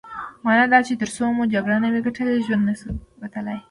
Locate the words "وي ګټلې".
1.93-2.43